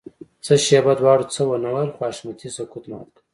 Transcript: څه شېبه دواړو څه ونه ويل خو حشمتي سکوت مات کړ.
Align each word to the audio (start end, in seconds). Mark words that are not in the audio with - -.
څه 0.45 0.53
شېبه 0.65 0.93
دواړو 0.99 1.25
څه 1.33 1.41
ونه 1.49 1.69
ويل 1.73 1.89
خو 1.95 2.01
حشمتي 2.09 2.49
سکوت 2.55 2.85
مات 2.91 3.07
کړ. 3.15 3.21